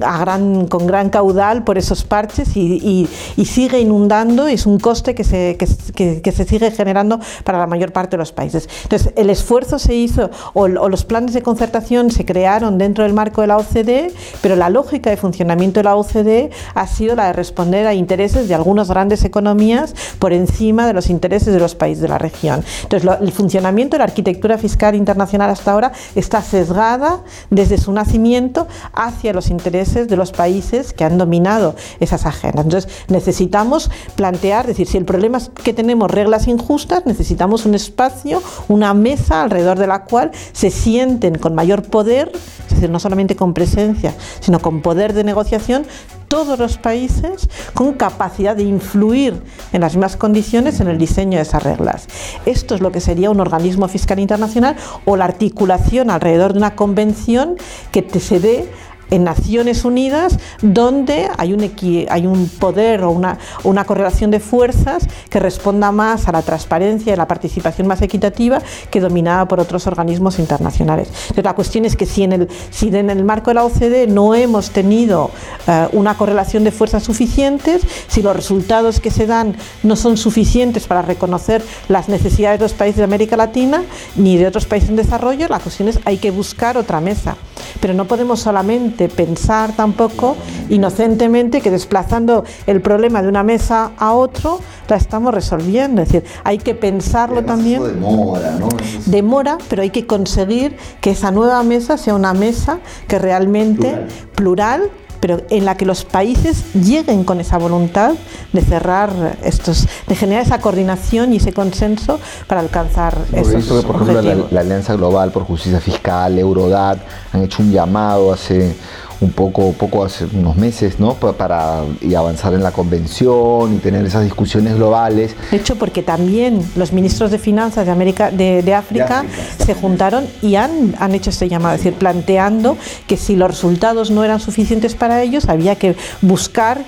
[0.02, 3.10] a gran, con gran caudal por esos parches y, y,
[3.45, 7.68] sigue inundando y es un coste que se, que, que, se sigue generando para la
[7.68, 8.68] mayor parte de los países.
[8.84, 13.41] Entonces, el esfuerzo se hizo o, los planes de concertación se crearon dentro del marco
[13.41, 17.34] de la OCDE, pero la lógica de funcionamiento de la OCDE ha sido la de
[17.34, 22.01] responder a intereses de algunas grandes economías por encima de los intereses de los países
[22.01, 22.64] de la región.
[22.84, 28.68] Entonces, el funcionamiento de la arquitectura fiscal internacional hasta ahora está sesgada desde su nacimiento
[28.93, 32.66] hacia los intereses de los países que han dominado esas agendas.
[32.66, 38.41] Entonces, necesitamos plantear, decir, si el problema es que tenemos reglas injustas, necesitamos un espacio,
[38.68, 42.32] una mesa alrededor de la cual se sienten con mayor poder,
[42.68, 45.86] es decir, no solamente con presencia, sino con poder de negociación,
[46.32, 49.43] todos los países con capacidad de influir
[49.74, 52.08] en las mismas condiciones en el diseño de esas reglas.
[52.45, 56.78] Esto es lo que sería un organismo fiscal internacional o la articulación alrededor de una
[56.78, 57.58] convención
[57.91, 58.70] que te se dé
[59.12, 61.70] en Naciones Unidas donde hay un,
[62.09, 67.12] hay un poder o una, una correlación de fuerzas que responda más a la transparencia
[67.12, 71.09] y a la participación más equitativa que dominada por otros organismos internacionales.
[71.36, 74.34] la cuestión es que si en el, si en el marco de la OCDE no
[74.34, 75.30] hemos tenido
[75.68, 80.88] eh, una correlación de fuerzas suficientes, si los resultados que se dan no son suficientes
[80.88, 83.84] para reconocer las necesidades de los países de América Latina
[84.16, 87.36] ni de otros países en desarrollo, la cuestión es hay que buscar otra mesa.
[87.80, 90.36] Pero no podemos solamente pensar tampoco
[90.70, 96.02] inocentemente que desplazando el problema de una mesa a otro la estamos resolviendo.
[96.02, 97.82] Es decir, hay que pensarlo también.
[97.84, 98.70] demora, ¿no?
[99.06, 104.91] Demora, pero hay que conseguir que esa nueva mesa sea una mesa que realmente plural
[105.22, 108.16] pero en la que los países lleguen con esa voluntad
[108.52, 113.88] de cerrar estos, de generar esa coordinación y ese consenso para alcanzar esos visto que,
[113.88, 117.00] por ejemplo, la, Alianza Global por Justicia Fiscal, Eurodat,
[117.32, 118.76] han hecho un llamado hace
[119.22, 121.14] un poco, poco hace unos meses, ¿no?
[121.14, 125.36] Para y avanzar en la convención y tener esas discusiones globales.
[125.52, 129.24] De hecho, porque también los ministros de finanzas de América, de, África,
[129.64, 134.10] se juntaron y han, han hecho este llamado, es decir, planteando que si los resultados
[134.10, 136.84] no eran suficientes para ellos, había que buscar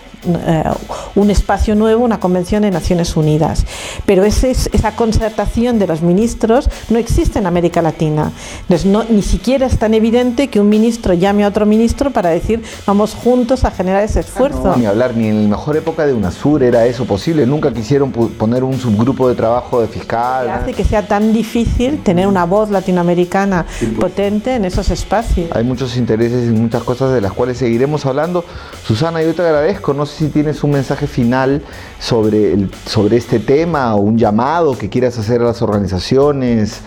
[1.16, 3.66] un espacio nuevo, una convención de Naciones Unidas.
[4.06, 8.32] Pero ese, esa concertación de los ministros no existe en América Latina.
[8.62, 12.30] Entonces, no, ni siquiera es tan evidente que un ministro llame a otro ministro para
[12.30, 14.74] decir vamos juntos a generar ese esfuerzo.
[14.74, 17.46] Ah, ni hablar, ni en la mejor época de UNASUR era eso posible.
[17.46, 20.50] Nunca quisieron poner un subgrupo de trabajo de fiscal.
[20.50, 23.92] hace que sea tan difícil tener una voz latinoamericana pues.
[23.92, 25.50] potente en esos espacios.
[25.54, 28.46] Hay muchos intereses y muchas cosas de las cuales seguiremos hablando.
[28.86, 29.94] Susana, yo te agradezco.
[29.94, 31.62] No sé si tienes un mensaje final
[32.00, 36.82] sobre, el, sobre este tema o un llamado que quieras hacer a las organizaciones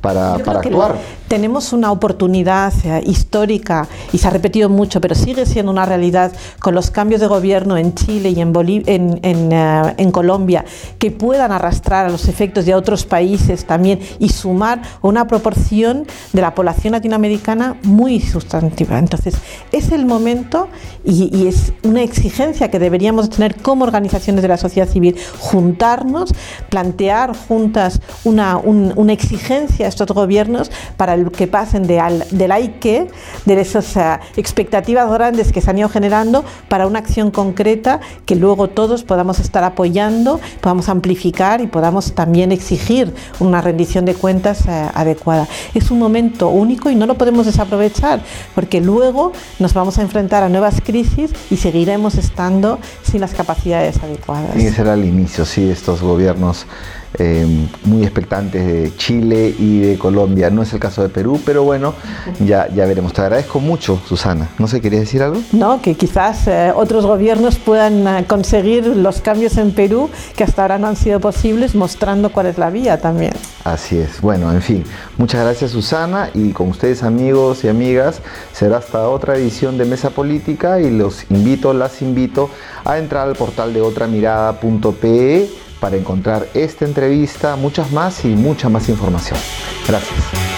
[0.00, 0.98] para, para actuar
[1.34, 6.30] tenemos una oportunidad eh, histórica y se ha repetido mucho, pero sigue siendo una realidad
[6.60, 8.54] con los cambios de gobierno en Chile y en,
[8.86, 10.64] en, eh, Colombia
[11.00, 16.40] que puedan arrastrar a los efectos de otros países también y sumar una proporción de
[16.40, 18.96] la población latinoamericana muy sustantiva.
[19.00, 19.34] Entonces,
[19.72, 20.68] es el momento
[21.04, 26.32] y, es una exigencia que deberíamos tener como organizaciones de la sociedad civil, juntarnos,
[26.70, 32.74] plantear juntas una, una exigencia a estos gobiernos para que pasen de al, del hay
[33.44, 38.36] de esas eh, expectativas grandes que se han ido generando, para una acción concreta que
[38.36, 44.66] luego todos podamos estar apoyando, podamos amplificar y podamos también exigir una rendición de cuentas
[44.66, 45.48] eh, adecuada.
[45.74, 48.22] Es un momento único y no lo podemos desaprovechar,
[48.54, 54.02] porque luego nos vamos a enfrentar a nuevas crisis y seguiremos estando sin las capacidades
[54.02, 54.56] adecuadas.
[54.56, 56.66] Y ese era el inicio, sí, estos gobiernos
[57.18, 57.46] eh,
[57.84, 60.50] muy expectantes de Chile y de Colombia.
[60.50, 61.94] No es el caso de Perú, pero bueno,
[62.44, 63.12] ya, ya veremos.
[63.12, 64.48] Te agradezco mucho, Susana.
[64.58, 65.40] No sé, ¿querías decir algo?
[65.52, 70.62] No, que quizás eh, otros gobiernos puedan eh, conseguir los cambios en Perú que hasta
[70.62, 73.32] ahora no han sido posibles, mostrando cuál es la vía también.
[73.64, 74.20] Así es.
[74.20, 74.84] Bueno, en fin,
[75.16, 78.20] muchas gracias Susana y con ustedes amigos y amigas
[78.52, 82.50] será hasta otra edición de Mesa Política y los invito, las invito
[82.84, 88.88] a entrar al portal de otramirada.pe para encontrar esta entrevista, muchas más y mucha más
[88.88, 89.38] información.
[89.86, 90.53] Gracias.